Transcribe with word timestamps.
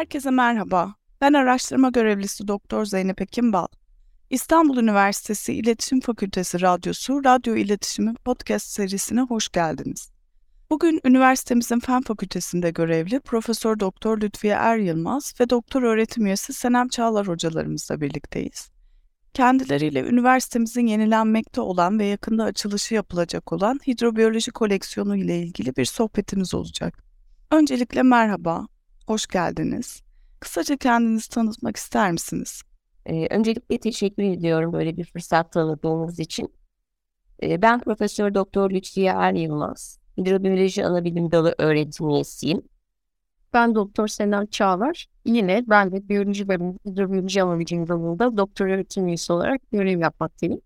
Herkese 0.00 0.30
merhaba. 0.30 0.94
Ben 1.20 1.32
araştırma 1.32 1.88
görevlisi 1.88 2.48
Doktor 2.48 2.84
Zeynep 2.84 3.20
Ekimbal. 3.20 3.66
İstanbul 4.30 4.76
Üniversitesi 4.76 5.54
İletişim 5.54 6.00
Fakültesi 6.00 6.60
Radyosu 6.60 7.24
Radyo 7.24 7.56
İletişimi 7.56 8.14
Podcast 8.14 8.66
serisine 8.66 9.20
hoş 9.20 9.48
geldiniz. 9.48 10.10
Bugün 10.70 11.00
üniversitemizin 11.04 11.78
Fen 11.80 12.02
Fakültesinde 12.02 12.70
görevli 12.70 13.20
Profesör 13.20 13.80
Doktor 13.80 14.20
Lütfiye 14.20 14.54
Er 14.54 14.76
Yılmaz 14.76 15.34
ve 15.40 15.50
Doktor 15.50 15.82
Öğretim 15.82 16.26
Üyesi 16.26 16.52
Senem 16.52 16.88
Çağlar 16.88 17.28
hocalarımızla 17.28 18.00
birlikteyiz. 18.00 18.70
Kendileriyle 19.34 20.00
üniversitemizin 20.00 20.86
yenilenmekte 20.86 21.60
olan 21.60 21.98
ve 21.98 22.04
yakında 22.04 22.44
açılışı 22.44 22.94
yapılacak 22.94 23.52
olan 23.52 23.80
hidrobiyoloji 23.86 24.50
koleksiyonu 24.50 25.16
ile 25.16 25.38
ilgili 25.38 25.76
bir 25.76 25.84
sohbetimiz 25.84 26.54
olacak. 26.54 27.02
Öncelikle 27.50 28.02
merhaba, 28.02 28.66
hoş 29.06 29.26
geldiniz. 29.26 30.02
Kısaca 30.40 30.76
kendinizi 30.76 31.28
tanıtmak 31.28 31.76
ister 31.76 32.12
misiniz? 32.12 32.62
Ee, 33.06 33.26
öncelikle 33.30 33.78
teşekkür 33.78 34.22
ediyorum 34.22 34.72
böyle 34.72 34.96
bir 34.96 35.04
fırsat 35.04 35.52
tanıdığınız 35.52 36.20
için. 36.20 36.54
Ee, 37.42 37.62
ben 37.62 37.80
Profesör 37.80 38.34
Doktor 38.34 38.70
Lütfiye 38.70 39.10
Er 39.10 39.32
Yılmaz. 39.32 39.98
Hidrobiyoloji 40.18 40.86
Anabilim 40.86 41.30
Dalı 41.30 41.54
öğretim 41.58 42.08
üyesiyim. 42.08 42.62
Ben 43.52 43.74
Doktor 43.74 44.08
Senem 44.08 44.46
Çağlar. 44.46 45.06
Yine 45.24 45.64
ben 45.68 45.92
de 45.92 46.08
biyoloji 46.08 46.48
bölümü, 46.48 46.76
hidrobiyoloji 46.86 47.42
anabilim 47.42 47.88
dalında 47.88 48.36
doktor 48.36 48.66
öğretim 48.66 49.08
üyesi 49.08 49.32
olarak 49.32 49.60
görev 49.72 49.98
yapmaktayım. 50.00 50.60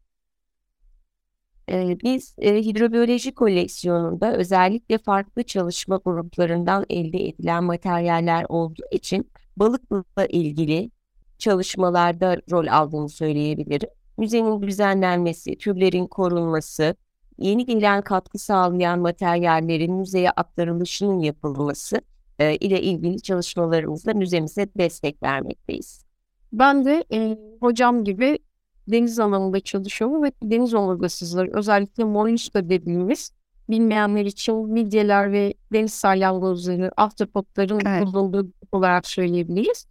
Ee, 1.71 1.97
biz 2.03 2.35
e, 2.39 2.55
hidrobiyoloji 2.57 3.35
koleksiyonunda 3.35 4.37
özellikle 4.37 4.99
farklı 4.99 5.43
çalışma 5.43 6.01
gruplarından 6.05 6.87
elde 6.91 7.29
edilen 7.29 7.65
materyaller 7.65 8.47
olduğu 8.49 8.87
için 8.91 9.31
balıkla 9.57 10.27
ilgili 10.27 10.91
çalışmalarda 11.39 12.37
rol 12.51 12.67
aldığını 12.67 13.09
söyleyebilirim. 13.09 13.89
Müzenin 14.19 14.63
düzenlenmesi, 14.63 15.59
türlerin 15.59 16.07
korunması, 16.07 16.97
yeni 17.39 17.67
gelen 17.67 18.03
katkı 18.03 18.39
sağlayan 18.39 18.99
materyallerin 18.99 19.95
müzeye 19.95 20.31
aktarılışının 20.31 21.19
yapılması 21.19 22.01
e, 22.39 22.57
ile 22.57 22.83
ilgili 22.83 23.23
çalışmalarımızda 23.23 24.15
müzemize 24.15 24.69
destek 24.79 25.23
vermekteyiz. 25.23 26.05
Ben 26.53 26.85
de 26.85 27.05
e, 27.13 27.39
hocam 27.61 28.05
gibi 28.05 28.39
deniz 28.89 29.19
alanında 29.19 29.61
çalışıyorum 29.61 30.23
ve 30.23 30.33
deniz 30.43 30.75
omurgasızları 30.75 31.51
özellikle 31.53 32.05
molluska 32.05 32.69
dediğimiz 32.69 33.33
bilmeyenler 33.71 34.25
için 34.25 34.55
midyeler 34.55 35.33
ve 35.33 35.55
deniz 35.73 35.93
salyangozları, 35.93 36.91
ahtapotların 36.97 37.81
evet. 37.87 38.07
bulunduğu 38.07 38.53
olarak 38.73 39.07
söyleyebiliriz. 39.07 39.87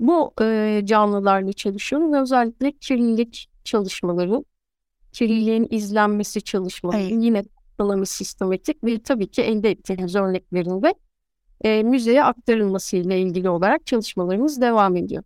Bu 0.00 0.32
e, 0.40 0.82
canlılarla 0.84 1.52
çalışıyorum 1.52 2.12
ve 2.12 2.20
özellikle 2.20 2.72
kirlilik 2.72 3.50
çalışmaları, 3.64 4.44
kirliliğin 5.12 5.66
izlenmesi 5.70 6.42
çalışmaları 6.42 7.02
evet. 7.02 7.12
yine 7.24 7.44
tanımı 7.78 8.06
sistematik 8.06 8.84
ve 8.84 9.02
tabii 9.02 9.30
ki 9.30 9.42
elde 9.42 9.70
ettiğimiz 9.70 10.14
örneklerinde 10.14 10.94
e, 11.64 11.82
müzeye 11.82 12.24
aktarılması 12.24 12.96
ile 12.96 13.20
ilgili 13.20 13.48
olarak 13.50 13.86
çalışmalarımız 13.86 14.60
devam 14.60 14.96
ediyor. 14.96 15.22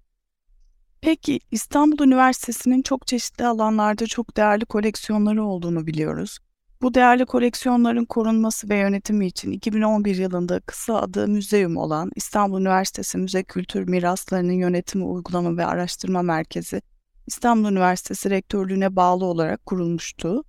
Peki 1.04 1.40
İstanbul 1.50 2.04
Üniversitesi'nin 2.04 2.82
çok 2.82 3.06
çeşitli 3.06 3.46
alanlarda 3.46 4.06
çok 4.06 4.36
değerli 4.36 4.64
koleksiyonları 4.64 5.44
olduğunu 5.44 5.86
biliyoruz. 5.86 6.38
Bu 6.82 6.94
değerli 6.94 7.26
koleksiyonların 7.26 8.04
korunması 8.04 8.68
ve 8.68 8.76
yönetimi 8.76 9.26
için 9.26 9.52
2011 9.52 10.16
yılında 10.16 10.60
kısa 10.60 10.94
adı 10.94 11.28
müzeum 11.28 11.76
olan 11.76 12.10
İstanbul 12.16 12.60
Üniversitesi 12.60 13.18
Müze 13.18 13.42
Kültür 13.42 13.88
Miraslarının 13.88 14.52
Yönetimi 14.52 15.04
Uygulama 15.04 15.56
ve 15.56 15.66
Araştırma 15.66 16.22
Merkezi 16.22 16.82
İstanbul 17.26 17.70
Üniversitesi 17.70 18.30
Rektörlüğü'ne 18.30 18.96
bağlı 18.96 19.24
olarak 19.24 19.66
kurulmuştu. 19.66 20.44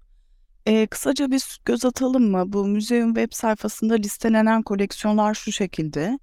Ee, 0.66 0.88
kısaca 0.88 1.32
bir 1.32 1.60
göz 1.66 1.86
atalım 1.86 2.32
mı? 2.32 2.54
Bu 2.54 2.68
müzeum 2.68 3.14
web 3.14 3.34
sayfasında 3.34 3.94
listelenen 3.94 4.62
koleksiyonlar 4.62 5.34
şu 5.34 5.52
şekilde. 5.52 6.20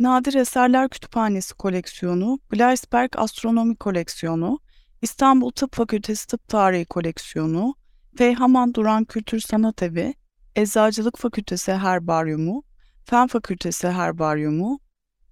Nadir 0.00 0.34
Eserler 0.34 0.88
Kütüphanesi 0.88 1.54
koleksiyonu, 1.54 2.40
Gleisberg 2.50 3.10
Astronomi 3.16 3.76
koleksiyonu, 3.76 4.58
İstanbul 5.02 5.50
Tıp 5.50 5.74
Fakültesi 5.74 6.26
Tıp 6.26 6.48
Tarihi 6.48 6.84
koleksiyonu, 6.84 7.74
Feyhaman 8.16 8.74
Duran 8.74 9.04
Kültür 9.04 9.40
Sanat 9.40 9.82
Evi, 9.82 10.14
Eczacılık 10.56 11.18
Fakültesi 11.18 11.72
Herbaryumu, 11.72 12.62
Fen 13.04 13.26
Fakültesi 13.26 13.88
Herbaryumu, 13.88 14.80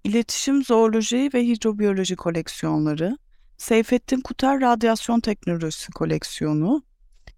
İletişim 0.03 0.63
Zooloji 0.63 1.29
ve 1.33 1.47
Hidrobiyoloji 1.47 2.15
koleksiyonları, 2.15 3.17
Seyfettin 3.57 4.21
Kuter 4.21 4.61
Radyasyon 4.61 5.19
Teknolojisi 5.19 5.91
koleksiyonu, 5.91 6.83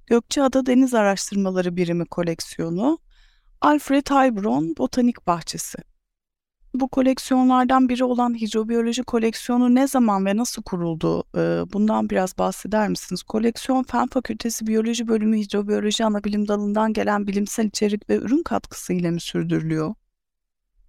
Gökçeada 0.08 0.66
Deniz 0.66 0.94
Araştırmaları 0.94 1.76
Birimi 1.76 2.06
koleksiyonu, 2.06 3.00
Alfred 3.62 4.08
Heilbronn 4.10 4.78
Botanik 4.78 5.28
Bahçesi. 5.28 5.91
Bu 6.74 6.88
koleksiyonlardan 6.88 7.90
biri 7.90 8.04
olan 8.04 8.42
hidrobiyoloji 8.42 9.04
koleksiyonu 9.04 9.76
ne 9.76 9.88
zaman 9.88 10.26
ve 10.26 10.38
nasıl 10.38 10.64
kuruldu? 10.64 11.24
Bundan 11.74 12.10
biraz 12.10 12.38
bahseder 12.38 12.90
misiniz? 12.90 13.24
Koleksiyon 13.24 13.84
Fen 13.84 14.08
Fakültesi 14.08 14.68
Biyoloji 14.68 15.08
Bölümü 15.08 15.38
Hidrobiyoloji 15.38 16.06
Anabilim 16.06 16.48
Dalı'ndan 16.48 16.94
gelen 16.94 17.28
bilimsel 17.28 17.66
içerik 17.66 18.10
ve 18.10 18.16
ürün 18.16 18.44
katkısı 18.44 18.94
ile 18.94 19.12
mi 19.12 19.22
sürdürülüyor? 19.22 19.94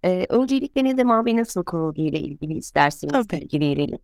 Ee, 0.03 0.25
öncelikle 0.29 0.83
ne 0.83 0.95
zaman 0.95 1.25
ve 1.25 1.35
nasıl 1.35 1.63
kurulduğu 1.63 2.01
ile 2.01 2.19
ilgili 2.19 2.53
isterseniz 2.53 3.29
bilgi 3.29 3.59
verelim. 3.59 3.99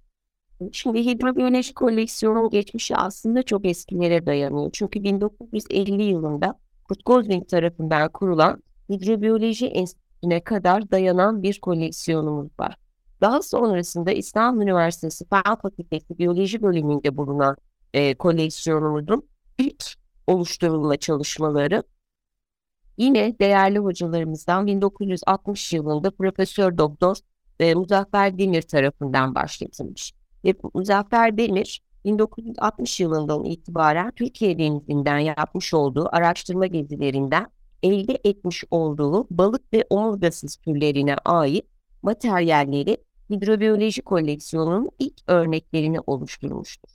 Şimdi 0.72 1.06
hidrobiyoloji 1.06 1.74
koleksiyonun 1.74 2.50
geçmişi 2.50 2.96
aslında 2.96 3.44
çok 3.44 3.66
eskilere 3.66 4.26
dayanıyor. 4.26 4.70
Çünkü 4.74 5.04
1950 5.04 6.04
yılında 6.04 6.60
Kurt 6.84 7.06
Goldwing 7.06 7.48
tarafından 7.48 8.10
kurulan 8.12 8.64
Hidrobiyoloji 8.90 9.68
Enstitüsü'ne 10.20 10.44
kadar 10.44 10.92
dayanan 10.92 11.44
bir 11.44 11.60
koleksiyonumuz 11.60 12.52
var. 12.60 12.76
Daha 13.22 13.42
sonrasında 13.42 14.12
İstanbul 14.12 14.62
Üniversitesi 14.62 15.26
Fen 15.26 15.56
Fakültesi 15.62 16.18
Biyoloji 16.18 16.62
bölümünde 16.62 17.18
bulunan 17.18 17.58
e, 17.94 18.16
koleksiyonumuzun 18.16 19.24
ilk 19.58 19.84
oluşturulma 20.28 20.98
çalışmaları 20.98 21.84
yine 22.98 23.40
değerli 23.40 23.80
hocalarımızdan 23.80 24.68
1960 24.68 25.74
yılında 25.74 26.12
Profesör 26.12 26.78
Doktor 26.78 27.18
e, 27.60 27.74
Muzaffer 27.74 28.38
Demir 28.38 28.62
tarafından 28.62 29.36
başlatılmış 29.36 30.14
ve 30.46 30.54
Muzaffer 30.74 31.38
Demir 31.38 31.82
1960 32.06 33.00
yılından 33.00 33.44
itibaren 33.44 34.12
Türkiye 34.12 34.58
denizinden 34.58 35.20
yapmış 35.20 35.74
olduğu 35.74 36.16
araştırma 36.16 36.66
gezilerinden 36.66 37.48
elde 37.84 38.20
etmiş 38.24 38.64
olduğu 38.72 39.28
balık 39.30 39.74
ve 39.74 39.86
omurgasız 39.90 40.56
türlerine 40.56 41.16
ait 41.26 41.66
materyalleri 42.02 42.98
hidrobiyoloji 43.30 44.02
koleksiyonunun 44.02 44.90
ilk 45.00 45.22
örneklerini 45.28 46.00
oluşturmuştur. 46.00 46.90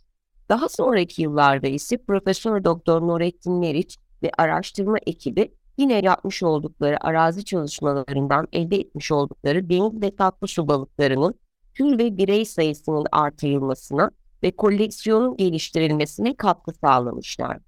Daha 0.49 0.69
sonraki 0.69 1.23
yıllarda 1.23 1.67
ise 1.67 1.97
Profesör 1.97 2.65
Doktor 2.65 3.03
Nurettin 3.03 3.53
Meriç 3.53 3.99
ve 4.23 4.31
araştırma 4.39 4.99
ekibi 5.07 5.55
yine 5.77 6.01
yapmış 6.05 6.43
oldukları 6.43 7.05
arazi 7.07 7.45
çalışmalarından 7.45 8.49
elde 8.53 8.77
etmiş 8.77 9.13
oldukları 9.13 9.69
deniz 9.69 10.03
ve 10.03 10.17
tatlı 10.17 10.49
su 10.49 10.69
balıklarının 10.69 11.35
tür 11.75 11.99
ve 11.99 12.17
birey 12.17 12.45
sayısının 12.45 13.07
artırılmasına 13.13 14.11
ve 14.43 14.51
koleksiyonun 14.51 15.37
geliştirilmesine 15.37 16.37
katkı 16.37 16.73
sağlamışlar. 16.73 17.59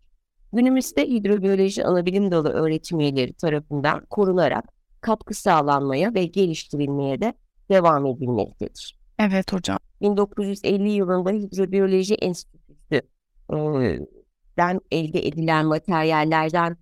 Günümüzde 0.56 1.06
hidrobiyoloji 1.06 1.84
anabilim 1.84 2.30
dalı 2.30 2.48
öğretim 2.48 3.00
üyeleri 3.00 3.32
tarafından 3.32 4.04
korunarak 4.04 4.64
katkı 5.00 5.34
sağlanmaya 5.34 6.14
ve 6.14 6.24
geliştirilmeye 6.24 7.20
de 7.20 7.34
devam 7.70 8.06
edilmektedir. 8.06 8.98
Evet 9.18 9.52
hocam. 9.52 9.78
1950 10.00 10.88
yılında 10.88 11.30
Hidrobiyoloji 11.30 12.14
Enstitüsü'den 12.14 14.80
elde 14.90 15.26
edilen 15.26 15.66
materyallerden 15.66 16.76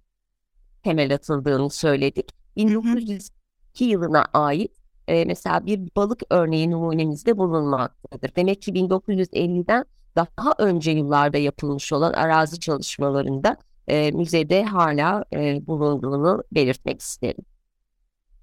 temel 0.82 1.14
atıldığını 1.14 1.70
söyledik. 1.70 2.30
1902 2.56 3.84
yılına 3.84 4.24
ait 4.32 4.72
e, 5.08 5.24
mesela 5.24 5.66
bir 5.66 5.80
balık 5.96 6.22
örneği 6.30 6.70
numunemizde 6.70 7.38
bulunmaktadır. 7.38 8.36
Demek 8.36 8.62
ki 8.62 8.72
1950'den 8.72 9.84
daha 10.16 10.54
önce 10.58 10.90
yıllarda 10.90 11.38
yapılmış 11.38 11.92
olan 11.92 12.12
arazi 12.12 12.60
çalışmalarında 12.60 13.56
e, 13.88 14.10
müzede 14.10 14.64
hala 14.64 15.24
e, 15.32 15.66
bulunduğunu 15.66 16.44
belirtmek 16.52 17.00
isterim. 17.00 17.44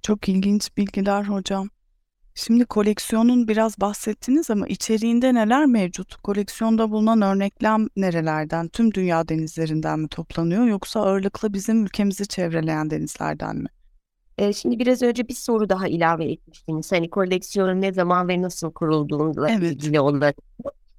Çok 0.01 0.29
ilginç 0.29 0.77
bilgiler 0.77 1.23
hocam. 1.23 1.69
Şimdi 2.35 2.65
koleksiyonun 2.65 3.47
biraz 3.47 3.81
bahsettiniz 3.81 4.49
ama 4.51 4.67
içeriğinde 4.67 5.33
neler 5.33 5.65
mevcut? 5.65 6.15
Koleksiyonda 6.15 6.91
bulunan 6.91 7.21
örnekler 7.21 7.81
nerelerden? 7.95 8.67
Tüm 8.67 8.93
dünya 8.93 9.27
denizlerinden 9.27 9.99
mi 9.99 10.07
toplanıyor 10.07 10.65
yoksa 10.65 11.01
ağırlıklı 11.01 11.53
bizim 11.53 11.83
ülkemizi 11.85 12.27
çevreleyen 12.27 12.89
denizlerden 12.89 13.55
mi? 13.55 13.67
E, 14.37 14.53
şimdi 14.53 14.79
biraz 14.79 15.01
önce 15.01 15.27
bir 15.27 15.33
soru 15.33 15.69
daha 15.69 15.87
ilave 15.87 16.31
etmiştiniz. 16.31 16.91
Hani 16.91 17.09
koleksiyonun 17.09 17.81
ne 17.81 17.93
zaman 17.93 18.27
ve 18.27 18.41
nasıl 18.41 18.71
kurulduğuyla 18.71 19.49
Evet. 19.49 19.71
ilgili 19.71 19.99
olarak. 19.99 20.35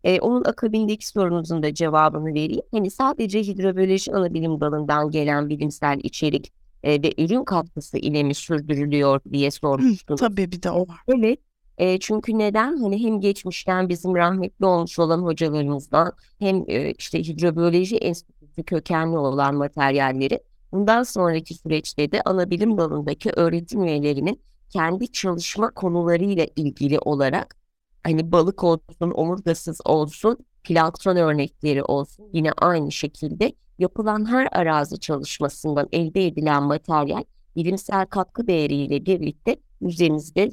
E, 0.04 0.20
onun 0.20 0.44
akabindeki 0.44 1.08
sorunuzun 1.08 1.62
da 1.62 1.74
cevabını 1.74 2.34
vereyim. 2.34 2.62
Hani 2.72 2.90
sadece 2.90 3.42
hidrobiyoloji 3.42 4.14
anabilim 4.14 4.60
dalından 4.60 5.10
gelen 5.10 5.48
bilimsel 5.48 6.00
içerik 6.02 6.52
e, 6.82 7.02
ve 7.02 7.14
ürün 7.18 7.44
katkısı 7.44 7.98
ile 7.98 8.22
mi 8.22 8.34
sürdürülüyor 8.34 9.20
diye 9.32 9.50
sormuştunuz. 9.50 10.20
tabii 10.20 10.52
bir 10.52 10.62
de 10.62 10.70
o 10.70 10.88
var. 10.88 11.00
Evet. 11.08 11.38
E, 11.78 11.98
çünkü 11.98 12.38
neden? 12.38 12.76
Hani 12.76 13.04
hem 13.04 13.20
geçmişten 13.20 13.88
bizim 13.88 14.14
rahmetli 14.14 14.66
olmuş 14.66 14.98
olan 14.98 15.22
hocalarımızdan 15.22 16.12
hem 16.38 16.64
e, 16.68 16.92
işte 16.92 17.22
hidrobiyoloji 17.22 17.96
enstitüsü 17.96 18.62
kökenli 18.62 19.18
olan 19.18 19.54
materyalleri 19.54 20.40
bundan 20.72 21.02
sonraki 21.02 21.54
süreçte 21.54 22.12
de 22.12 22.22
ana 22.24 22.50
bilim 22.50 22.78
dalındaki 22.78 23.30
öğretim 23.30 23.84
üyelerinin 23.84 24.40
kendi 24.68 25.12
çalışma 25.12 25.70
konularıyla 25.70 26.46
ilgili 26.56 26.98
olarak 26.98 27.56
hani 28.02 28.32
balık 28.32 28.64
olsun, 28.64 29.10
omurgasız 29.14 29.80
olsun, 29.84 30.38
plankton 30.62 31.16
örnekleri 31.16 31.82
olsun 31.84 32.30
yine 32.32 32.52
aynı 32.52 32.92
şekilde 32.92 33.52
yapılan 33.78 34.30
her 34.30 34.48
arazi 34.52 35.00
çalışmasından 35.00 35.88
elde 35.92 36.26
edilen 36.26 36.62
materyal 36.62 37.24
bilimsel 37.56 38.06
katkı 38.06 38.46
değeriyle 38.46 39.06
birlikte 39.06 39.56
müzemizde 39.80 40.50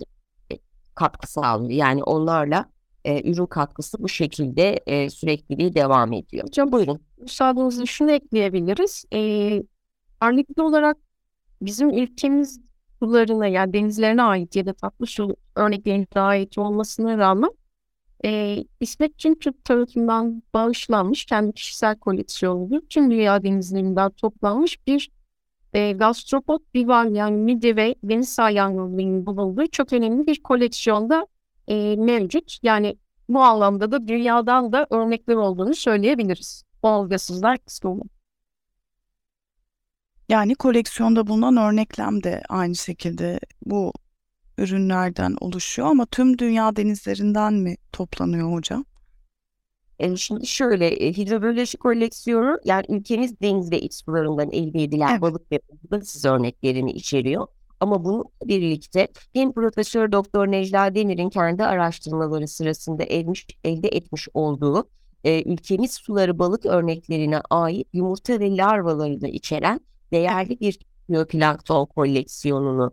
katkı 0.95 1.31
sağlıyor. 1.31 1.71
Yani 1.71 2.03
onlarla 2.03 2.65
e, 3.05 3.31
ürün 3.31 3.45
katkısı 3.45 4.03
bu 4.03 4.09
şekilde 4.09 4.79
e, 4.87 5.09
sürekliliği 5.09 5.75
devam 5.75 6.13
ediyor. 6.13 6.47
Hocam 6.47 6.71
Buyurun. 6.71 6.99
müsaadenizle 7.17 7.85
şunu 7.85 8.11
ekleyebiliriz. 8.11 9.05
Ee, 9.13 9.63
ağırlıklı 10.21 10.63
olarak 10.65 10.97
bizim 11.61 11.89
ülkemiz 11.89 12.61
sularına 12.99 13.47
yani 13.47 13.73
denizlerine 13.73 14.23
ait 14.23 14.55
ya 14.55 14.65
da 14.65 14.73
tatlı 14.73 15.05
su 15.05 15.35
örneklerine 15.55 16.05
ait 16.15 16.57
olmasına 16.57 17.17
rağmen 17.17 17.51
e, 18.25 18.63
İsmet 18.79 19.19
Çintürk 19.19 19.65
tarafından 19.65 20.43
bağışlanmış 20.53 21.25
kendi 21.25 21.53
kişisel 21.53 21.97
koleksiyonudur. 21.99 22.81
Tüm 22.89 23.11
dünya 23.11 23.43
denizlerinden 23.43 24.11
toplanmış 24.11 24.87
bir 24.87 25.11
e, 25.73 25.91
gastropod 25.91 26.59
bival 26.73 27.15
yani 27.15 27.37
midye 27.37 27.75
ve 27.75 27.95
deniz 28.03 28.29
salyangolarının 28.29 29.25
bulunduğu 29.25 29.67
çok 29.67 29.93
önemli 29.93 30.27
bir 30.27 30.43
koleksiyonda 30.43 31.27
e, 31.67 31.95
mevcut. 31.95 32.59
Yani 32.63 32.97
bu 33.29 33.39
anlamda 33.39 33.91
da 33.91 34.07
dünyadan 34.07 34.71
da 34.71 34.87
örnekler 34.89 35.35
olduğunu 35.35 35.75
söyleyebiliriz. 35.75 36.63
Olgasızlar 36.81 37.57
kısmında. 37.57 38.03
Yani 40.29 40.55
koleksiyonda 40.55 41.27
bulunan 41.27 41.57
örneklem 41.57 42.23
de 42.23 42.41
aynı 42.49 42.75
şekilde 42.75 43.39
bu 43.65 43.93
ürünlerden 44.57 45.35
oluşuyor 45.41 45.87
ama 45.87 46.05
tüm 46.05 46.37
dünya 46.37 46.75
denizlerinden 46.75 47.53
mi 47.53 47.75
toplanıyor 47.91 48.53
hocam? 48.53 48.85
E, 49.99 50.15
şimdi 50.15 50.47
şöyle 50.47 50.87
e, 50.87 51.13
hidrobiyoloji 51.13 51.77
koleksiyonu 51.77 52.59
yani 52.65 52.85
ülkemiz 52.89 53.41
deniz 53.41 53.71
ve 53.71 53.81
iç 53.81 53.93
sularından 53.93 54.51
elde 54.51 54.83
edilen 54.83 55.11
Evet. 55.11 55.21
balık 55.21 55.51
ve 55.51 55.59
balıksız 55.91 56.25
örneklerini 56.25 56.91
içeriyor. 56.91 57.47
Ama 57.79 58.03
bununla 58.03 58.23
birlikte 58.45 59.07
hem 59.33 59.51
Profesör 59.51 60.11
Doktor 60.11 60.47
Necla 60.47 60.95
Demir'in 60.95 61.29
kendi 61.29 61.63
araştırmaları 61.63 62.47
sırasında 62.47 63.03
elmiş, 63.03 63.47
elde 63.63 63.87
etmiş 63.87 64.27
olduğu 64.33 64.89
e, 65.23 65.53
ülkemiz 65.53 65.91
suları 65.93 66.39
balık 66.39 66.65
örneklerine 66.65 67.41
ait 67.49 67.87
yumurta 67.93 68.39
ve 68.39 68.57
larvaları 68.57 69.21
da 69.21 69.27
içeren 69.27 69.79
değerli 70.11 70.59
bir 70.59 70.79
biyoplankton 71.09 71.85
koleksiyonunu 71.85 72.91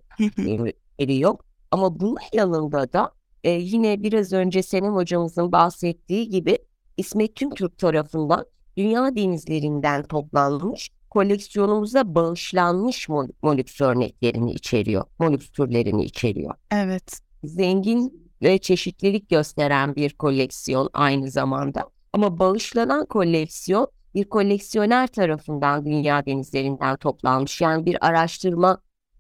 veriyor. 1.01 1.35
Ama 1.71 2.01
bunun 2.01 2.17
yanında 2.33 2.93
da 2.93 3.13
e, 3.45 3.51
yine 3.51 4.03
biraz 4.03 4.33
önce 4.33 4.63
Senem 4.63 4.95
hocamızın 4.95 5.53
bahsettiği 5.53 6.29
gibi 6.29 6.59
İsmet 6.97 7.37
Tümtürk 7.37 7.79
tarafından 7.79 8.47
dünya 8.77 9.17
denizlerinden 9.17 10.03
toplanmış 10.03 10.91
koleksiyonumuza 11.11 12.15
bağışlanmış 12.15 13.09
mol 13.09 13.29
molüks 13.43 13.81
örneklerini 13.81 14.53
içeriyor. 14.53 15.05
Molüks 15.19 15.49
türlerini 15.49 16.05
içeriyor. 16.05 16.55
Evet. 16.71 17.21
Zengin 17.45 18.31
ve 18.43 18.59
çeşitlilik 18.59 19.29
gösteren 19.29 19.97
bir 19.97 20.15
koleksiyon 20.15 20.91
aynı 20.93 21.31
zamanda. 21.31 21.91
Ama 22.13 22.39
bağışlanan 22.39 23.07
koleksiyon 23.07 23.87
bir 24.17 24.25
koleksiyoner 24.25 25.07
tarafından 25.07 25.85
dünya 25.85 26.27
denizlerinden 26.27 26.97
toplanmış. 26.97 27.61
Yani 27.61 27.87
bir 27.87 28.07
araştırma 28.07 28.79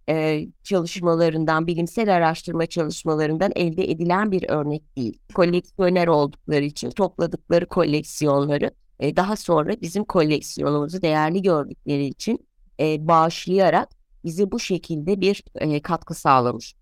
e, 0.08 0.46
çalışmalarından, 0.64 1.66
bilimsel 1.66 2.14
araştırma 2.16 2.66
çalışmalarından 2.66 3.52
elde 3.56 3.90
edilen 3.90 4.32
bir 4.32 4.48
örnek 4.48 4.96
değil. 4.96 5.18
Koleksiyoner 5.34 6.06
oldukları 6.06 6.64
için 6.64 6.90
topladıkları 6.90 7.66
koleksiyonları 7.66 8.70
e, 9.00 9.16
daha 9.16 9.36
sonra 9.36 9.80
bizim 9.80 10.04
koleksiyonumuzu 10.04 11.02
değerli 11.02 11.42
gördükleri 11.42 12.06
için 12.06 12.46
e, 12.80 13.08
bağışlayarak 13.08 13.88
bize 14.24 14.52
bu 14.52 14.60
şekilde 14.60 15.20
bir 15.20 15.44
e, 15.54 15.82
katkı 15.82 16.14
sağlamış 16.14 16.74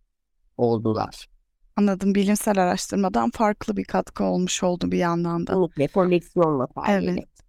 oldular. 0.56 1.28
Anladım. 1.76 2.14
Bilimsel 2.14 2.62
araştırmadan 2.62 3.31
farklı 3.31 3.76
bir 3.76 3.84
katkı 3.84 4.25
olmuş 4.25 4.62
oldu 4.62 4.93
bir 4.93 4.99
yandan 4.99 5.46
da. 5.46 5.52
Kesinlikle 5.52 5.88
koleksiyonla 5.88 6.66
faaliyeti. 6.66 7.11
Evet. 7.11 7.44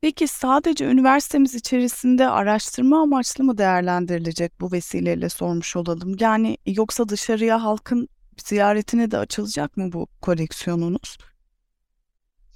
Peki 0.00 0.28
sadece 0.28 0.84
üniversitemiz 0.84 1.54
içerisinde 1.54 2.28
araştırma 2.28 3.02
amaçlı 3.02 3.44
mı 3.44 3.58
değerlendirilecek 3.58 4.60
bu 4.60 4.72
vesileyle 4.72 5.28
sormuş 5.28 5.76
olalım. 5.76 6.16
Yani 6.20 6.56
yoksa 6.66 7.08
dışarıya 7.08 7.62
halkın 7.62 8.08
ziyaretine 8.44 9.10
de 9.10 9.18
açılacak 9.18 9.76
mı 9.76 9.92
bu 9.92 10.06
koleksiyonunuz? 10.20 11.18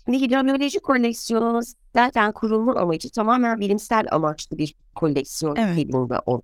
Şimdi 0.05 0.21
hidrobiyoloji 0.21 0.81
koleksiyonumuz 0.81 1.75
zaten 1.95 2.33
kurulma 2.33 2.75
amacı 2.75 3.11
tamamen 3.11 3.61
bilimsel 3.61 4.07
amaçlı 4.11 4.59
bir 4.59 4.75
koleksiyon 4.95 5.57
Evet. 5.57 5.77
şeklinde 5.77 6.19
oldu. 6.27 6.43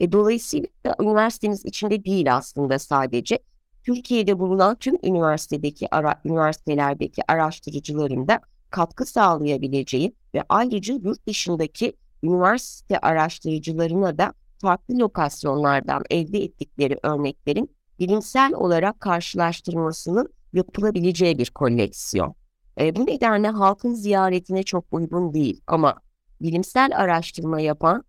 E, 0.00 0.12
dolayısıyla 0.12 0.68
da 0.86 0.96
üniversiteniz 1.00 1.64
içinde 1.64 2.04
değil 2.04 2.36
aslında 2.36 2.78
sadece. 2.78 3.38
Türkiye'de 3.82 4.38
bulunan 4.38 4.74
tüm 4.76 4.96
üniversitedeki 5.02 5.94
ara, 5.94 6.20
üniversitelerdeki 6.24 7.22
araştırıcıların 7.28 8.28
da 8.28 8.40
katkı 8.74 9.06
sağlayabileceği 9.06 10.14
ve 10.34 10.42
ayrıca 10.48 10.94
yurt 10.94 11.26
dışındaki 11.26 11.92
üniversite 12.22 12.98
araştırıcılarına 12.98 14.18
da 14.18 14.34
farklı 14.58 14.98
lokasyonlardan 14.98 16.02
elde 16.10 16.38
ettikleri 16.38 16.98
örneklerin 17.02 17.70
bilimsel 17.98 18.54
olarak 18.54 19.00
karşılaştırmasının 19.00 20.28
yapılabileceği 20.52 21.38
bir 21.38 21.50
koleksiyon. 21.50 22.34
E, 22.80 22.96
bu 22.96 23.06
nedenle 23.06 23.48
halkın 23.48 23.94
ziyaretine 23.94 24.62
çok 24.62 24.84
uygun 24.90 25.34
değil 25.34 25.60
ama 25.66 26.00
bilimsel 26.40 26.90
araştırma 26.96 27.60
yapan 27.60 28.04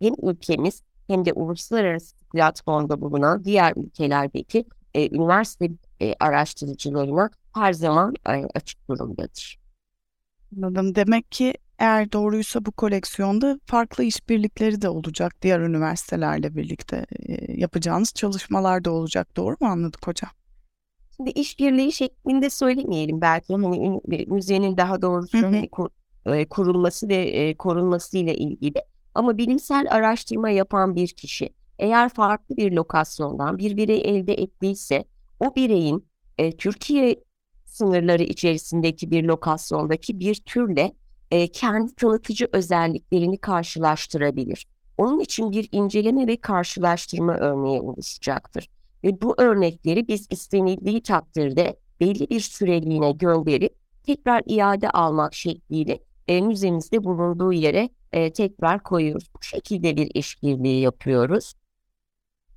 hem 0.00 0.14
ülkemiz 0.22 0.82
hem 1.06 1.24
de 1.24 1.32
uluslararası 1.32 2.16
platformda 2.32 3.00
bulunan 3.00 3.44
diğer 3.44 3.72
ülkelerdeki 3.76 4.64
e, 4.94 5.16
üniversite 5.16 5.70
e, 6.00 6.14
araştırıcılarına 6.20 7.30
her 7.54 7.72
zaman 7.72 8.14
e, 8.28 8.30
açık 8.54 8.88
durumdadır. 8.88 9.65
Anladım. 10.56 10.94
Demek 10.94 11.32
ki 11.32 11.54
eğer 11.78 12.12
doğruysa 12.12 12.64
bu 12.64 12.72
koleksiyonda 12.72 13.60
farklı 13.66 14.04
işbirlikleri 14.04 14.82
de 14.82 14.88
olacak 14.88 15.34
diğer 15.42 15.60
üniversitelerle 15.60 16.56
birlikte 16.56 17.06
e, 17.28 17.52
yapacağınız 17.60 18.12
çalışmalar 18.14 18.84
da 18.84 18.90
olacak. 18.90 19.36
Doğru 19.36 19.56
mu 19.60 19.68
anladık 19.68 20.06
hocam? 20.06 20.30
Şimdi 21.16 21.30
işbirliği 21.30 21.92
şeklinde 21.92 22.50
söylemeyelim 22.50 23.20
belki 23.20 23.54
hani 23.54 24.00
müzenin 24.26 24.76
daha 24.76 25.02
doğrusu 25.02 25.38
Hı 25.38 25.46
hı. 25.46 25.68
kur- 25.72 25.90
e, 26.26 26.48
kurulması 26.48 27.08
ve 27.08 27.16
e, 27.16 27.54
korunması 27.56 28.18
ile 28.18 28.34
ilgili. 28.36 28.82
Ama 29.14 29.38
bilimsel 29.38 29.86
araştırma 29.90 30.50
yapan 30.50 30.94
bir 30.96 31.08
kişi 31.08 31.48
eğer 31.78 32.08
farklı 32.08 32.56
bir 32.56 32.72
lokasyondan 32.72 33.58
bir 33.58 33.76
birey 33.76 34.02
elde 34.04 34.34
ettiyse 34.34 35.04
o 35.40 35.54
bireyin 35.54 36.06
e, 36.38 36.56
Türkiye 36.56 37.16
sınırları 37.76 38.22
içerisindeki 38.22 39.10
bir 39.10 39.24
lokasyondaki 39.24 40.20
bir 40.20 40.34
türle 40.34 40.92
e, 41.30 41.48
kendi 41.48 41.94
tanıtıcı 41.94 42.48
özelliklerini 42.52 43.38
karşılaştırabilir. 43.38 44.66
Onun 44.98 45.20
için 45.20 45.50
bir 45.50 45.68
inceleme 45.72 46.26
ve 46.26 46.36
karşılaştırma 46.36 47.36
örneği 47.36 47.80
oluşacaktır. 47.80 48.68
Ve 49.04 49.22
bu 49.22 49.34
örnekleri 49.38 50.08
biz 50.08 50.26
istenildiği 50.30 51.02
takdirde 51.02 51.76
belli 52.00 52.30
bir 52.30 52.40
süreliğine 52.40 53.12
gönderip 53.12 53.74
tekrar 54.06 54.42
iade 54.46 54.90
almak 54.90 55.34
şekliyle 55.34 55.98
e, 56.28 56.40
müzemizde 56.40 57.04
bulunduğu 57.04 57.52
yere 57.52 57.88
e, 58.12 58.32
tekrar 58.32 58.82
koyuyoruz. 58.82 59.30
Bu 59.36 59.42
şekilde 59.42 59.96
bir 59.96 60.10
işbirliği 60.14 60.80
yapıyoruz. 60.80 61.54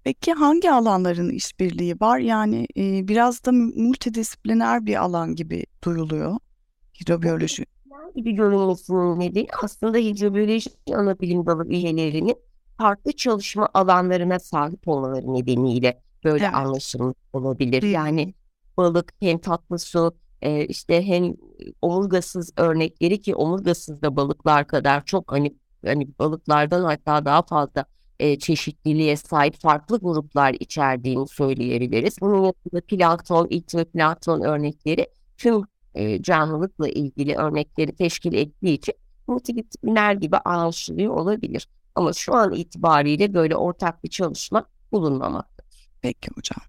Peki 0.03 0.33
hangi 0.33 0.71
alanların 0.71 1.29
işbirliği 1.29 1.95
var? 1.99 2.19
Yani 2.19 2.67
e, 2.77 3.07
biraz 3.07 3.45
da 3.45 3.51
multidisipliner 3.51 4.85
bir 4.85 4.95
alan 5.03 5.35
gibi 5.35 5.65
duyuluyor 5.83 6.37
hidrobiyoloji. 7.01 7.65
gibi 8.15 8.31
görünmesinin 8.31 9.19
nedeni 9.19 9.47
aslında 9.63 9.97
hidrobiyoloji 9.97 10.69
ana 10.93 11.19
bilim 11.19 11.45
dalı 11.45 11.67
üyelerinin 11.67 12.35
farklı 12.77 13.11
çalışma 13.11 13.69
alanlarına 13.73 14.39
sahip 14.39 14.87
olmaları 14.87 15.33
nedeniyle 15.33 16.01
böyle 16.23 16.43
Evet. 16.45 16.55
anlaşılmış 16.55 17.15
olabilir. 17.33 17.83
Yani 17.83 18.33
balık 18.77 19.13
hem 19.19 19.37
tatlı 19.39 19.79
su 19.79 20.15
e, 20.41 20.65
işte 20.65 21.07
hem 21.07 21.33
omurgasız 21.81 22.53
örnekleri 22.57 23.21
ki 23.21 23.35
omurgasız 23.35 24.01
da 24.01 24.15
balıklar 24.15 24.67
kadar 24.67 25.05
çok 25.05 25.31
hani 25.31 25.55
hani 25.85 26.07
balıklardan 26.19 26.83
hatta 26.83 27.25
daha 27.25 27.41
fazla 27.41 27.85
e, 28.19 28.39
çeşitliliğe 28.39 29.17
sahip 29.17 29.59
farklı 29.59 29.99
gruplar 29.99 30.53
içerdiğini 30.59 31.27
söyleyebiliriz. 31.27 32.15
Bunun 32.21 32.35
yanında 32.35 32.81
plankton, 32.87 33.47
iktoplankton 33.47 34.41
örnekleri 34.41 35.07
tüm 35.37 35.63
e, 35.95 36.21
canlılıkla 36.21 36.89
ilgili 36.89 37.35
örnekleri 37.35 37.95
teşkil 37.95 38.33
ettiği 38.33 38.73
için 38.73 38.93
multidisipliner 39.27 40.13
gibi 40.13 40.37
anlaşılıyor 40.37 41.13
olabilir. 41.13 41.67
Ama 41.95 42.13
şu 42.13 42.35
an 42.35 42.53
itibariyle 42.53 43.33
böyle 43.33 43.55
ortak 43.55 44.03
bir 44.03 44.09
çalışma 44.09 44.65
bulunmamakta. 44.91 45.63
Peki 46.01 46.29
hocam. 46.35 46.61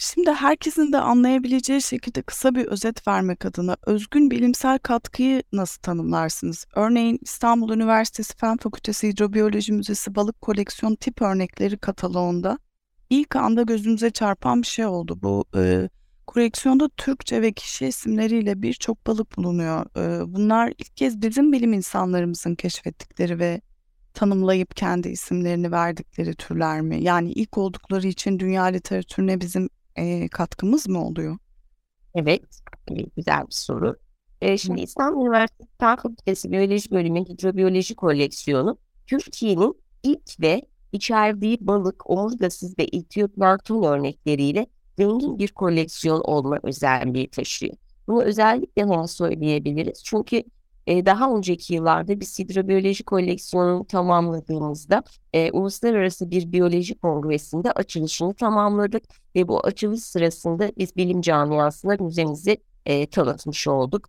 Şimdi 0.00 0.30
herkesin 0.30 0.92
de 0.92 0.98
anlayabileceği 0.98 1.82
şekilde 1.82 2.22
kısa 2.22 2.54
bir 2.54 2.66
özet 2.66 3.08
vermek 3.08 3.44
adına 3.44 3.76
özgün 3.86 4.30
bilimsel 4.30 4.78
katkıyı 4.78 5.42
nasıl 5.52 5.82
tanımlarsınız? 5.82 6.66
Örneğin 6.74 7.18
İstanbul 7.22 7.72
Üniversitesi 7.72 8.36
Fen 8.36 8.56
Fakültesi 8.56 9.08
Hidrobiyoloji 9.08 9.72
Müzesi 9.72 10.14
balık 10.14 10.40
koleksiyon 10.40 10.94
tip 10.94 11.22
örnekleri 11.22 11.78
kataloğunda 11.78 12.58
ilk 13.10 13.36
anda 13.36 13.62
gözümüze 13.62 14.10
çarpan 14.10 14.62
bir 14.62 14.66
şey 14.66 14.86
oldu. 14.86 15.18
Bu 15.22 15.44
e, 15.56 15.88
koleksiyonda 16.26 16.88
Türkçe 16.88 17.42
ve 17.42 17.52
kişi 17.52 17.86
isimleriyle 17.86 18.62
birçok 18.62 19.06
balık 19.06 19.36
bulunuyor. 19.36 19.86
E, 19.96 20.34
bunlar 20.34 20.72
ilk 20.78 20.96
kez 20.96 21.22
bizim 21.22 21.52
bilim 21.52 21.72
insanlarımızın 21.72 22.54
keşfettikleri 22.54 23.38
ve 23.38 23.60
tanımlayıp 24.14 24.76
kendi 24.76 25.08
isimlerini 25.08 25.72
verdikleri 25.72 26.34
türler 26.34 26.80
mi? 26.80 27.02
Yani 27.02 27.32
ilk 27.32 27.58
oldukları 27.58 28.06
için 28.06 28.38
dünya 28.38 28.64
literatürüne 28.64 29.40
bizim 29.40 29.68
e, 29.98 30.28
katkımız 30.28 30.88
mı 30.88 31.04
oluyor? 31.04 31.38
Evet, 32.14 32.42
güzel 33.16 33.46
bir 33.46 33.52
soru. 33.52 33.96
E, 34.40 34.58
şimdi 34.58 34.80
İstanbul 34.80 35.26
Üniversitesi 35.26 35.70
Fen 35.80 35.96
Fakültesi 35.96 36.50
Biyoloji 36.50 36.90
Bölümü 36.90 37.20
Hidrobiyoloji 37.20 37.94
Koleksiyonu 37.94 38.78
Türkiye'nin 39.06 39.74
ilk 40.02 40.40
ve 40.40 40.62
içerdiği 40.92 41.58
balık, 41.60 42.10
omurgasız 42.10 42.78
ve 42.78 42.84
iktiyoplankton 42.84 43.82
örnekleriyle 43.82 44.66
zengin 44.98 45.38
bir 45.38 45.48
koleksiyon 45.48 46.20
olma 46.20 46.58
özelliği 46.62 47.30
taşıyor. 47.30 47.74
Bunu 48.08 48.22
özellikle 48.22 48.86
neden 48.88 49.06
söyleyebiliriz? 49.06 50.02
Çünkü 50.04 50.42
e, 50.88 51.06
daha 51.06 51.36
önceki 51.36 51.74
yıllarda 51.74 52.20
biz 52.20 52.38
hidrobiyoloji 52.38 53.04
koleksiyonunu 53.04 53.86
tamamladığımızda 53.86 55.02
e, 55.32 55.50
uluslararası 55.50 56.30
bir 56.30 56.52
biyoloji 56.52 56.98
kongresinde 56.98 57.72
açılışını 57.72 58.34
tamamladık 58.34 59.04
ve 59.34 59.48
bu 59.48 59.66
açılış 59.66 60.00
sırasında 60.00 60.72
biz 60.78 60.96
bilim 60.96 61.20
camiasına 61.20 61.96
müzemizi 62.00 62.58
e, 62.86 63.06
tanıtmış 63.06 63.68
olduk. 63.68 64.08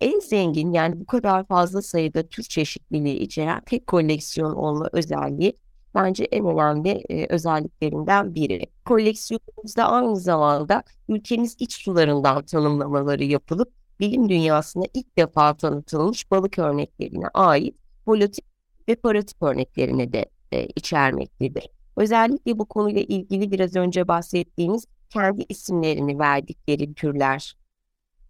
En 0.00 0.20
zengin 0.20 0.72
yani 0.72 1.00
bu 1.00 1.06
kadar 1.06 1.46
fazla 1.46 1.82
sayıda 1.82 2.22
tür 2.22 2.42
çeşitliliği 2.42 3.18
içeren 3.18 3.62
tek 3.66 3.86
koleksiyon 3.86 4.54
olma 4.54 4.88
özelliği 4.92 5.56
bence 5.94 6.24
en 6.24 6.46
önemli 6.46 7.04
e, 7.08 7.26
özelliklerinden 7.34 8.34
biri. 8.34 8.66
Koleksiyonumuzda 8.84 9.88
aynı 9.88 10.16
zamanda 10.16 10.82
ülkemiz 11.08 11.56
iç 11.58 11.74
sularından 11.74 12.44
tanımlamaları 12.44 13.24
yapılıp 13.24 13.79
bilim 14.00 14.28
dünyasına 14.28 14.84
ilk 14.94 15.16
defa 15.18 15.56
tanıtılmış 15.56 16.30
balık 16.30 16.58
örneklerine 16.58 17.26
ait 17.34 17.74
holotip 18.04 18.44
ve 18.88 18.94
paratip 18.94 19.42
örneklerine 19.42 20.12
de 20.12 20.26
e, 20.52 20.66
içermektedir. 20.66 21.68
Özellikle 21.96 22.58
bu 22.58 22.64
konuyla 22.64 23.00
ilgili 23.00 23.50
biraz 23.50 23.76
önce 23.76 24.08
bahsettiğimiz 24.08 24.86
kendi 25.10 25.44
isimlerini 25.48 26.18
verdikleri 26.18 26.94
türler 26.94 27.56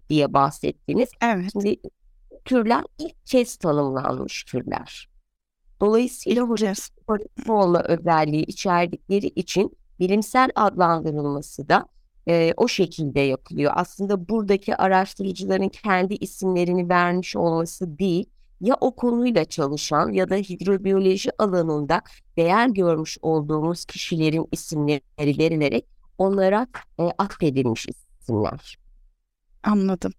diye 0.08 0.32
bahsettiniz. 0.32 1.08
Evet. 1.22 1.52
Şimdi 1.52 1.76
türler 2.44 2.84
ilk 2.98 3.26
kez 3.26 3.56
tanımlanmış 3.56 4.44
türler. 4.44 5.10
Dolayısıyla 5.80 6.48
olma 7.48 7.82
özelliği 7.82 8.44
içerdikleri 8.44 9.26
için 9.26 9.76
bilimsel 10.00 10.50
adlandırılması 10.54 11.68
da 11.68 11.86
e, 12.30 12.54
o 12.56 12.68
şekilde 12.68 13.20
yapılıyor. 13.20 13.72
Aslında 13.74 14.28
buradaki 14.28 14.76
araştırıcıların 14.76 15.68
kendi 15.68 16.14
isimlerini 16.14 16.88
vermiş 16.88 17.36
olması 17.36 17.98
değil, 17.98 18.26
ya 18.60 18.76
o 18.80 18.96
konuyla 18.96 19.44
çalışan 19.44 20.12
ya 20.12 20.30
da 20.30 20.34
hidrobiyoloji 20.36 21.30
alanında 21.38 22.02
değer 22.36 22.68
görmüş 22.68 23.18
olduğumuz 23.22 23.84
kişilerin 23.84 24.48
isimleri 24.52 25.38
verilerek 25.38 25.86
onlara 26.18 26.66
e, 26.98 27.02
atfedilmiş 27.02 27.86
isimler. 28.20 28.78
Anladım. 29.62 30.12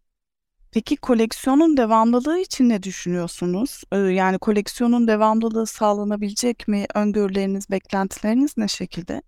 Peki 0.71 0.97
koleksiyonun 0.97 1.77
devamlılığı 1.77 2.39
için 2.39 2.69
ne 2.69 2.83
düşünüyorsunuz? 2.83 3.83
Yani 3.93 4.37
koleksiyonun 4.37 5.07
devamlılığı 5.07 5.67
sağlanabilecek 5.67 6.67
mi? 6.67 6.85
Öngörüleriniz, 6.95 7.69
beklentileriniz 7.69 8.57
ne 8.57 8.67
şekilde? 8.67 9.21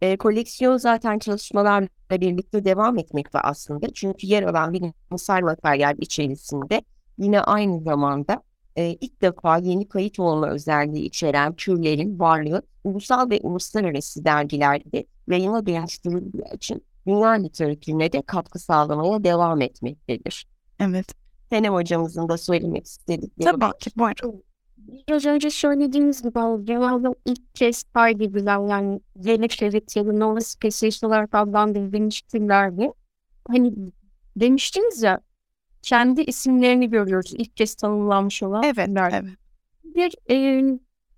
E, 0.00 0.16
koleksiyon 0.16 0.76
zaten 0.76 1.18
çalışmalarla 1.18 1.88
birlikte 2.10 2.64
devam 2.64 2.98
etmekte 2.98 3.40
aslında. 3.40 3.86
Çünkü 3.94 4.26
yer 4.26 4.42
alan 4.42 4.72
bilimsel 4.72 5.42
materyal 5.42 5.96
içerisinde 5.98 6.82
yine 7.18 7.40
aynı 7.40 7.80
zamanda 7.80 8.42
e, 8.76 8.96
ilk 9.00 9.22
defa 9.22 9.58
yeni 9.58 9.88
kayıt 9.88 10.18
olma 10.18 10.48
özelliği 10.48 11.04
içeren 11.04 11.54
türlerin 11.54 12.18
varlığı 12.18 12.62
ulusal 12.84 13.30
ve 13.30 13.40
uluslararası 13.42 14.24
dergilerde 14.24 15.06
yayına 15.28 15.66
dönüştürüldüğü 15.66 16.42
için 16.54 16.84
dünya 17.06 17.30
literatürüne 17.30 18.12
de 18.12 18.22
katkı 18.22 18.58
sağlamaya 18.58 19.24
devam 19.24 19.60
etmektedir. 19.60 20.46
Evet. 20.80 21.06
Senem 21.50 21.74
hocamızın 21.74 22.28
da 22.28 22.38
söylemek 22.38 22.86
istedikleri 22.86 23.48
var. 23.48 23.60
Tabii 23.60 23.78
ki. 23.78 23.90
Buyurun. 23.96 24.42
Biraz 25.08 25.26
önce 25.26 25.50
söylediğiniz 25.50 26.22
gibi 26.22 26.64
genelde 26.64 27.08
ilk 27.24 27.54
kez 27.54 27.82
kaydedilen 27.82 28.68
yani 28.68 29.00
yeni 29.16 29.50
şerit 29.50 29.96
ya 29.96 30.06
da 30.06 30.12
nova 30.12 30.40
species 30.40 31.04
olarak 31.04 31.34
adlandırılmış. 31.34 32.22
Hani 33.48 33.72
demiştiniz 34.36 35.02
ya 35.02 35.20
kendi 35.82 36.20
isimlerini 36.22 36.90
görüyoruz 36.90 37.34
ilk 37.34 37.56
kez 37.56 37.74
tanımlanmış 37.74 38.42
olan 38.42 38.62
Evet, 38.62 38.86
türler. 38.86 39.12
evet. 39.12 39.34
Bir 39.84 40.14
e, 40.30 40.64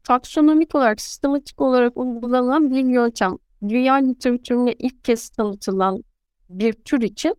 taksonomik 0.05 0.75
olarak, 0.75 1.01
sistematik 1.01 1.61
olarak 1.61 1.97
uygulanan 1.97 2.71
bir 2.71 2.85
yöntem. 2.85 3.37
Dünya 3.69 3.95
literatürüne 3.95 4.73
ilk 4.73 5.05
kez 5.05 5.29
tanıtılan 5.29 6.05
bir 6.49 6.73
tür 6.73 7.01
için 7.01 7.35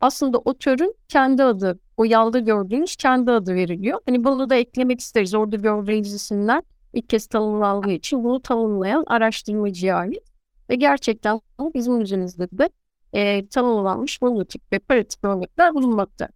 aslında 0.00 0.38
o 0.38 0.54
türün 0.54 0.94
kendi 1.08 1.42
adı, 1.42 1.78
o 2.00 2.04
yalda 2.04 2.38
gördüğünüz 2.38 2.96
kendi 2.96 3.30
adı 3.30 3.54
veriliyor. 3.54 4.00
Hani 4.06 4.24
bunu 4.24 4.50
da 4.50 4.54
eklemek 4.54 5.00
isteriz. 5.00 5.34
Orada 5.34 5.56
gördüğünüz 5.56 6.14
isimler 6.14 6.62
ilk 6.92 7.08
kez 7.08 7.26
tanımlandığı 7.26 7.90
için 7.90 8.24
bunu 8.24 8.42
tanımlayan 8.42 9.04
araştırmacıya 9.06 9.96
ait. 9.96 10.22
Ve 10.70 10.74
gerçekten 10.74 11.40
bizim 11.74 11.94
müzemizde 11.94 12.48
de 12.52 12.70
e, 13.12 13.48
tanımlanmış 13.48 14.22
monotip 14.22 14.72
ve 14.72 14.78
paratip 14.78 15.24
örnekler 15.24 15.74
bulunmakta. 15.74 16.28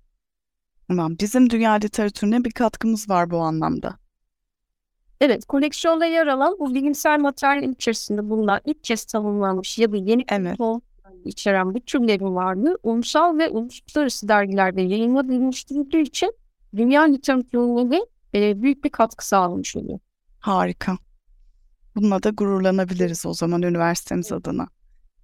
Tamam. 0.88 1.16
Bizim 1.21 1.50
dünya 1.50 1.73
literatürüne 1.73 2.44
bir 2.44 2.50
katkımız 2.50 3.11
var 3.11 3.30
bu 3.30 3.38
anlamda. 3.38 3.94
Evet, 5.21 5.47
koleksiyonda 5.47 6.04
yer 6.04 6.26
alan 6.26 6.56
bu 6.61 6.75
bilimsel 6.75 7.21
materyal 7.21 7.62
içerisinde 7.62 8.28
bulunan 8.28 8.61
ilk 8.64 8.85
kez 8.85 9.04
tanımlanmış 9.04 9.78
ya 9.78 9.92
da 9.92 9.97
yeni 9.97 10.25
Evet. 10.28 10.56
evet. 10.61 10.83
İçeren 11.25 11.75
bu 11.75 11.81
türlerin 11.81 12.35
varlığı 12.35 12.78
ulusal 12.83 13.38
ve 13.38 13.49
uluslararası 13.49 14.28
dergilerde 14.28 14.83
yayınla 14.83 15.28
dönüştürüldüğü 15.28 16.00
için 16.00 16.33
dünya 16.76 17.02
literatürüne 17.02 18.00
e, 18.35 18.62
büyük 18.62 18.85
bir 18.85 18.90
katkı 18.90 19.28
sağlamış 19.28 19.76
oluyor. 19.76 19.99
Harika. 20.38 20.99
Bununla 21.97 22.23
da 22.23 22.31
gururlanabiliriz 22.31 23.26
o 23.26 23.35
zaman 23.35 23.62
üniversitemiz 23.62 24.33
adına. 24.33 24.69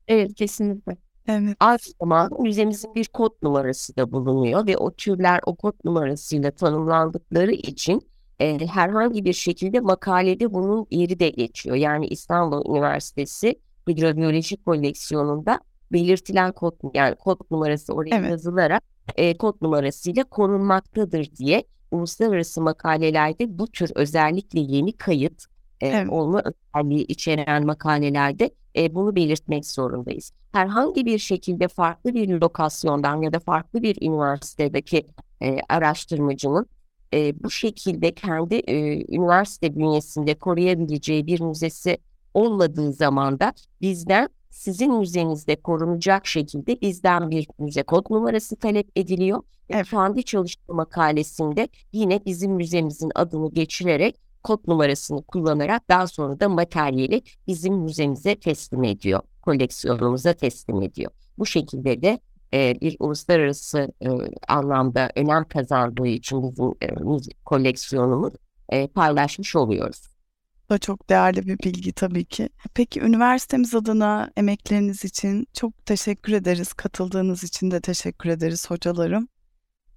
Evet, 0.08 0.34
kesinlikle. 0.34 0.96
Evet. 1.28 1.56
Zamanda 2.00 2.38
müzemizin 2.38 2.94
bir 2.94 3.06
kod 3.06 3.32
numarası 3.42 3.96
da 3.96 4.12
bulunuyor 4.12 4.66
ve 4.66 4.76
o 4.76 4.94
türler 4.94 5.40
o 5.46 5.56
kod 5.56 5.74
numarasıyla 5.84 6.50
tanımlandıkları 6.50 7.52
için 7.52 8.10
e, 8.40 8.66
herhangi 8.66 9.24
bir 9.24 9.32
şekilde 9.32 9.80
makalede 9.80 10.52
bunun 10.52 10.86
yeri 10.90 11.20
de 11.20 11.30
geçiyor. 11.30 11.76
Yani 11.76 12.06
İstanbul 12.06 12.70
Üniversitesi 12.74 13.60
Hidrobiyoloji 13.88 14.56
Koleksiyonu'nda 14.64 15.60
belirtilen 15.92 16.52
kod 16.52 16.74
yani 16.94 17.14
kod 17.14 17.40
numarası 17.50 17.92
oraya 17.92 18.16
Evet. 18.16 18.30
yazılarak 18.30 18.82
e, 19.16 19.36
kod 19.36 19.54
numarasıyla 19.62 20.24
korunmaktadır 20.24 21.36
diye 21.36 21.64
uluslararası 21.90 22.60
makalelerde 22.60 23.58
bu 23.58 23.66
tür 23.66 23.90
özellikle 23.94 24.60
yeni 24.60 24.92
kayıt 24.92 25.44
e, 25.80 25.86
Evet. 25.88 26.08
olma 26.10 26.42
özelliği 26.74 27.04
içeren 27.04 27.66
makalelerde 27.66 28.50
e, 28.76 28.94
bunu 28.94 29.16
belirtmek 29.16 29.66
zorundayız. 29.66 30.32
Herhangi 30.52 31.06
bir 31.06 31.18
şekilde 31.18 31.68
farklı 31.68 32.14
bir 32.14 32.28
lokasyondan 32.28 33.22
ya 33.22 33.32
da 33.32 33.38
farklı 33.40 33.82
bir 33.82 34.02
üniversitedeki 34.02 35.06
e, 35.42 35.56
araştırmacının 35.68 36.66
e, 37.14 37.42
bu 37.42 37.50
şekilde 37.50 38.14
kendi 38.14 38.54
e, 38.54 39.04
üniversite 39.16 39.76
bünyesinde 39.76 40.34
koruyabileceği 40.34 41.26
bir 41.26 41.40
müzesi 41.40 41.98
olmadığı 42.34 42.92
zaman 42.92 43.40
da 43.40 43.52
bizden 43.80 44.28
sizin 44.50 44.94
müzenizde 44.94 45.56
korunacak 45.56 46.26
şekilde 46.26 46.80
bizden 46.80 47.30
bir 47.30 47.46
müze 47.58 47.82
kod 47.82 48.06
numarası 48.10 48.56
talep 48.56 48.88
ediliyor. 48.96 49.42
Evet. 49.70 49.90
Kendi 49.90 50.22
çalışma 50.24 50.74
makalesinde 50.74 51.68
yine 51.92 52.24
bizim 52.26 52.52
müzemizin 52.52 53.12
adını 53.14 53.50
geçirerek 53.50 54.16
kod 54.42 54.58
numarasını 54.68 55.22
kullanarak 55.22 55.88
daha 55.88 56.06
sonra 56.06 56.40
da 56.40 56.48
materyali 56.48 57.22
bizim 57.46 57.74
müzemize 57.74 58.34
teslim 58.34 58.84
ediyor. 58.84 59.20
Koleksiyonumuza 59.42 60.32
teslim 60.32 60.82
ediyor. 60.82 61.10
Bu 61.38 61.46
şekilde 61.46 62.02
de 62.02 62.20
e, 62.54 62.80
bir 62.80 62.96
uluslararası 62.98 63.92
e, 64.02 64.08
anlamda 64.48 65.10
önem 65.16 65.44
kazandığı 65.44 66.06
için 66.06 66.42
bizim 66.42 66.74
e, 66.82 66.88
koleksiyonumuz 67.44 68.32
e, 68.68 68.86
paylaşmış 68.86 69.56
oluyoruz. 69.56 70.19
Da 70.70 70.78
çok 70.78 71.10
değerli 71.10 71.46
bir 71.46 71.58
bilgi 71.58 71.92
tabii 71.92 72.24
ki. 72.24 72.48
Peki 72.74 73.00
üniversitemiz 73.00 73.74
adına 73.74 74.30
emekleriniz 74.36 75.04
için 75.04 75.46
çok 75.54 75.86
teşekkür 75.86 76.32
ederiz. 76.32 76.72
Katıldığınız 76.72 77.44
için 77.44 77.70
de 77.70 77.80
teşekkür 77.80 78.30
ederiz 78.30 78.70
hocalarım. 78.70 79.28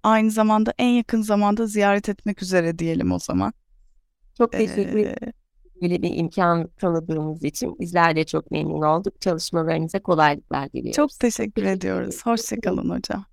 Aynı 0.04 0.32
zamanda 0.32 0.74
en 0.78 0.90
yakın 0.90 1.22
zamanda 1.22 1.66
ziyaret 1.66 2.10
etmek 2.10 2.42
üzere 2.44 2.80
diyelim 2.80 3.12
o 3.12 3.20
zaman. 3.20 3.54
Çok 4.38 4.52
teşekkür 4.52 5.00
ederim. 5.00 5.18
Ee, 5.24 5.34
Böyle 5.82 6.02
bir 6.02 6.16
imkan 6.16 6.68
tanıdığımız 6.68 7.44
için 7.44 7.80
bizler 7.80 8.16
de 8.16 8.26
çok 8.26 8.52
memnun 8.52 8.82
olduk. 8.82 9.22
Çalışmalarınıza 9.22 10.00
kolaylıklar 10.00 10.72
diliyoruz. 10.72 10.96
Çok 10.96 11.20
teşekkür 11.20 11.64
ediyoruz. 11.64 12.26
Hoşçakalın 12.26 12.90
hocam. 12.90 13.26